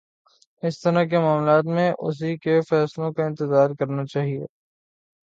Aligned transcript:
اِس 0.63 0.79
طرح 0.79 1.03
کے 1.03 1.19
معاملات 1.19 1.65
میں 1.65 1.91
اُسی 1.99 2.35
کے 2.37 2.59
فیصلوں 2.69 3.11
کا 3.13 3.25
انتظار 3.25 3.69
کرنا 3.79 4.05
چاہیے 4.05 4.45